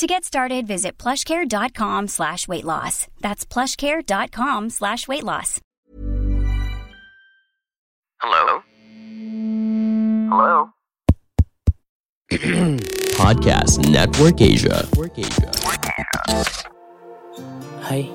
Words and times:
To 0.00 0.08
get 0.08 0.24
started, 0.24 0.64
visit 0.66 0.96
plushcare.com 0.96 2.08
slash 2.08 2.48
weight 2.48 2.64
loss. 2.64 3.04
That's 3.20 3.44
plushcare.com 3.44 4.72
slash 4.72 5.04
weight 5.04 5.28
loss. 5.28 5.60
Hello? 8.16 8.64
Hello? 10.32 10.72
Podcast 13.20 13.84
Network 13.92 14.40
Asia. 14.40 14.88
Hai, 17.84 18.08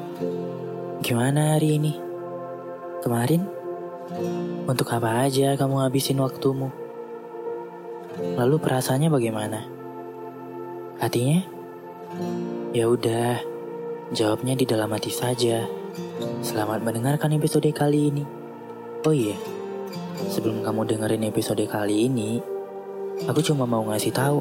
gimana 1.05 1.53
hari 1.53 1.77
ini? 1.77 1.93
Kemarin? 3.05 3.45
Untuk 4.65 4.89
apa 4.89 5.29
aja 5.29 5.53
kamu 5.53 5.85
habisin 5.85 6.17
waktumu? 6.17 6.73
Lalu 8.41 8.57
perasaannya 8.57 9.13
bagaimana? 9.13 9.61
Hatinya? 10.97 11.54
Ya 12.75 12.91
udah, 12.91 13.39
jawabnya 14.11 14.55
di 14.55 14.67
dalam 14.67 14.91
hati 14.91 15.11
saja. 15.11 15.63
Selamat 16.43 16.83
mendengarkan 16.83 17.31
episode 17.35 17.67
kali 17.71 18.11
ini. 18.11 18.23
Oh 19.05 19.15
iya, 19.15 19.37
sebelum 20.31 20.65
kamu 20.65 20.83
dengerin 20.89 21.29
episode 21.29 21.63
kali 21.69 22.11
ini, 22.11 22.43
aku 23.29 23.39
cuma 23.45 23.63
mau 23.63 23.85
ngasih 23.87 24.11
tahu 24.11 24.39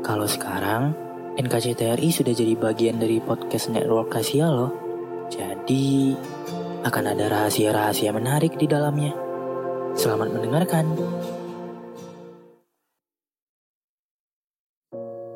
kalau 0.00 0.24
sekarang 0.24 0.96
NKCTRI 1.36 2.08
sudah 2.12 2.32
jadi 2.36 2.54
bagian 2.56 3.00
dari 3.00 3.20
podcast 3.20 3.72
network 3.72 4.12
Asia 4.12 4.48
loh. 4.48 4.72
Jadi 5.32 6.12
akan 6.84 7.04
ada 7.08 7.24
rahasia-rahasia 7.30 8.12
menarik 8.12 8.60
di 8.60 8.68
dalamnya. 8.68 9.16
Selamat 9.96 10.28
mendengarkan. 10.32 10.84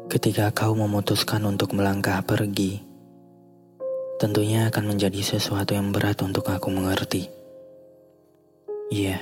Ketika 0.06 0.54
kau 0.54 0.70
memutuskan 0.78 1.42
untuk 1.50 1.74
melangkah 1.74 2.22
pergi, 2.22 2.78
tentunya 4.22 4.70
akan 4.70 4.94
menjadi 4.94 5.18
sesuatu 5.18 5.74
yang 5.74 5.90
berat 5.90 6.22
untuk 6.22 6.46
aku 6.46 6.70
mengerti. 6.70 7.26
Iya, 8.94 9.18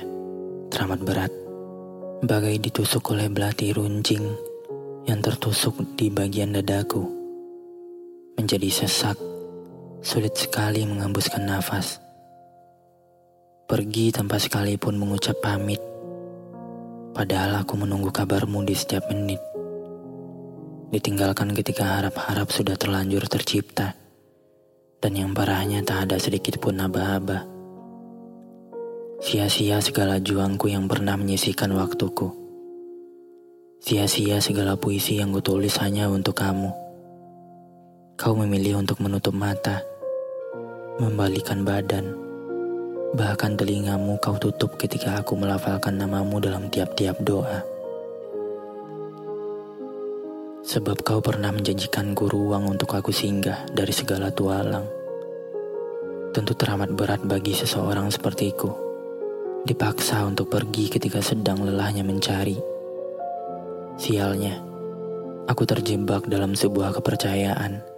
teramat 0.69 1.01
berat. 1.01 1.33
Bagai 2.21 2.61
ditusuk 2.61 3.17
oleh 3.17 3.33
belati 3.33 3.73
runcing 3.73 4.29
yang 5.09 5.25
tertusuk 5.25 5.73
di 5.97 6.13
bagian 6.13 6.53
dadaku. 6.53 7.01
Menjadi 8.37 8.69
sesak, 8.69 9.17
sulit 10.05 10.37
sekali 10.37 10.85
mengembuskan 10.85 11.49
nafas. 11.49 11.97
Pergi 13.65 14.13
tanpa 14.13 14.37
sekalipun 14.37 15.01
mengucap 15.01 15.33
pamit. 15.41 15.81
Padahal 17.17 17.65
aku 17.65 17.73
menunggu 17.73 18.13
kabarmu 18.13 18.61
di 18.69 18.77
setiap 18.77 19.09
menit. 19.09 19.54
Ditinggalkan 20.93 21.49
ketika 21.57 21.97
harap-harap 21.97 22.53
sudah 22.53 22.77
terlanjur 22.77 23.25
tercipta. 23.25 23.97
Dan 25.01 25.17
yang 25.17 25.31
parahnya 25.33 25.81
tak 25.81 26.09
ada 26.09 26.17
sedikit 26.21 26.61
pun 26.61 26.77
aba-aba. 26.77 27.45
Sia-sia 29.21 29.81
segala 29.81 30.21
juangku 30.21 30.69
yang 30.69 30.85
pernah 30.85 31.17
menyisikan 31.17 31.73
waktuku. 31.73 32.29
Sia-sia 33.81 34.37
segala 34.41 34.77
puisi 34.77 35.17
yang 35.17 35.33
kutulis 35.33 35.77
hanya 35.81 36.09
untuk 36.09 36.37
kamu. 36.37 36.69
Kau 38.17 38.33
memilih 38.37 38.81
untuk 38.81 39.01
menutup 39.01 39.33
mata, 39.33 39.81
membalikan 41.01 41.65
badan, 41.67 42.15
bahkan 43.13 43.57
telingamu 43.57 44.17
kau 44.21 44.39
tutup 44.39 44.77
ketika 44.79 45.19
aku 45.19 45.35
melafalkan 45.35 45.97
namamu 45.97 46.39
dalam 46.39 46.69
tiap-tiap 46.71 47.19
doa. 47.25 47.74
Sebab 50.65 51.05
kau 51.05 51.21
pernah 51.21 51.53
menjanjikanku 51.53 52.25
ruang 52.25 52.65
untuk 52.65 52.97
aku 52.97 53.13
singgah 53.13 53.69
dari 53.69 53.93
segala 53.93 54.33
tualang. 54.33 54.89
Tentu 56.33 56.57
teramat 56.57 56.89
berat 56.97 57.21
bagi 57.21 57.53
seseorang 57.53 58.09
sepertiku. 58.09 58.73
Dipaksa 59.61 60.25
untuk 60.25 60.49
pergi 60.49 60.89
ketika 60.89 61.21
sedang 61.21 61.61
lelahnya 61.61 62.01
mencari. 62.01 62.57
Sialnya, 64.01 64.57
aku 65.45 65.69
terjebak 65.69 66.25
dalam 66.25 66.57
sebuah 66.57 66.97
kepercayaan 66.97 67.95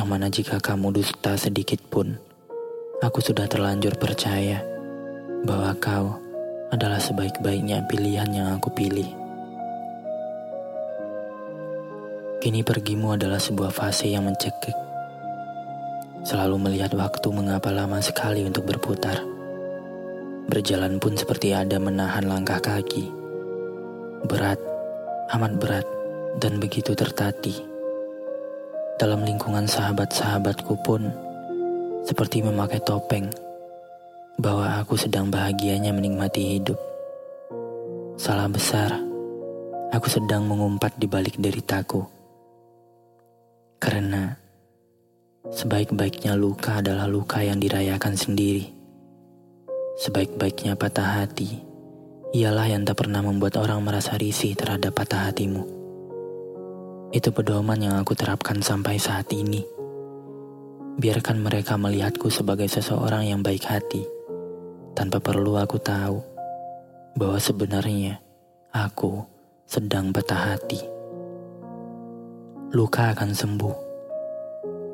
yang 0.00 0.06
mana 0.08 0.32
jika 0.32 0.56
kamu 0.56 0.96
dusta 0.96 1.36
sedikit 1.36 1.84
pun, 1.90 2.16
aku 3.04 3.18
sudah 3.18 3.44
terlanjur 3.44 3.98
percaya 4.00 4.64
bahwa 5.42 5.76
kau 5.76 6.16
adalah 6.70 7.02
sebaik-baiknya 7.02 7.84
pilihan 7.90 8.30
yang 8.30 8.48
aku 8.56 8.72
pilih. 8.72 9.19
Kini 12.40 12.64
pergimu 12.64 13.20
adalah 13.20 13.36
sebuah 13.36 13.68
fase 13.68 14.08
yang 14.08 14.24
mencekik. 14.24 14.72
Selalu 16.24 16.56
melihat 16.56 16.96
waktu 16.96 17.28
mengapa 17.36 17.68
lama 17.68 18.00
sekali 18.00 18.40
untuk 18.48 18.64
berputar. 18.64 19.20
Berjalan 20.48 20.96
pun 20.96 21.20
seperti 21.20 21.52
ada 21.52 21.76
menahan 21.76 22.24
langkah 22.24 22.56
kaki. 22.56 23.12
Berat, 24.24 24.56
amat 25.36 25.52
berat, 25.60 25.84
dan 26.40 26.56
begitu 26.56 26.96
tertati. 26.96 27.60
Dalam 28.96 29.20
lingkungan 29.20 29.68
sahabat-sahabatku 29.68 30.80
pun, 30.80 31.12
seperti 32.08 32.40
memakai 32.40 32.80
topeng, 32.80 33.28
bahwa 34.40 34.80
aku 34.80 34.96
sedang 34.96 35.28
bahagianya 35.28 35.92
menikmati 35.92 36.56
hidup. 36.56 36.80
Salah 38.16 38.48
besar, 38.48 38.96
aku 39.92 40.08
sedang 40.08 40.48
mengumpat 40.48 40.96
di 40.96 41.04
balik 41.04 41.36
deritaku. 41.36 42.19
Karena 43.80 44.36
sebaik-baiknya 45.48 46.36
luka 46.36 46.84
adalah 46.84 47.08
luka 47.08 47.40
yang 47.40 47.56
dirayakan 47.56 48.12
sendiri. 48.12 48.68
Sebaik-baiknya 49.96 50.76
patah 50.76 51.24
hati 51.24 51.64
ialah 52.36 52.68
yang 52.68 52.84
tak 52.84 53.00
pernah 53.00 53.24
membuat 53.24 53.56
orang 53.56 53.80
merasa 53.80 54.20
risih 54.20 54.52
terhadap 54.52 54.92
patah 54.92 55.32
hatimu. 55.32 55.64
Itu 57.08 57.32
pedoman 57.32 57.80
yang 57.80 57.96
aku 57.96 58.12
terapkan 58.12 58.60
sampai 58.60 59.00
saat 59.00 59.32
ini. 59.32 59.64
Biarkan 61.00 61.40
mereka 61.40 61.80
melihatku 61.80 62.28
sebagai 62.28 62.68
seseorang 62.68 63.32
yang 63.32 63.40
baik 63.40 63.64
hati, 63.64 64.04
tanpa 64.92 65.24
perlu 65.24 65.56
aku 65.56 65.80
tahu 65.80 66.20
bahwa 67.16 67.40
sebenarnya 67.40 68.20
aku 68.76 69.24
sedang 69.64 70.12
patah 70.12 70.52
hati. 70.52 70.99
Luka 72.70 73.10
akan 73.10 73.34
sembuh, 73.34 73.76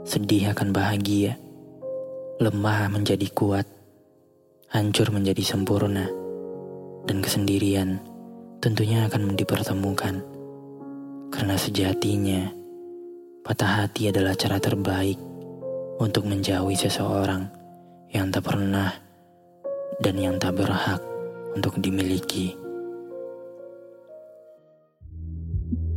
sedih 0.08 0.56
akan 0.56 0.72
bahagia, 0.72 1.36
lemah 2.40 2.88
menjadi 2.88 3.28
kuat, 3.36 3.68
hancur 4.72 5.12
menjadi 5.12 5.44
sempurna, 5.44 6.08
dan 7.04 7.20
kesendirian 7.20 8.00
tentunya 8.64 9.04
akan 9.04 9.36
dipertemukan. 9.36 10.24
Karena 11.28 11.52
sejatinya, 11.60 12.48
patah 13.44 13.84
hati 13.84 14.08
adalah 14.08 14.32
cara 14.32 14.56
terbaik 14.56 15.20
untuk 16.00 16.24
menjauhi 16.32 16.80
seseorang 16.80 17.44
yang 18.08 18.32
tak 18.32 18.48
pernah 18.48 18.88
dan 20.00 20.16
yang 20.16 20.40
tak 20.40 20.56
berhak 20.56 21.04
untuk 21.52 21.76
dimiliki. 21.76 22.65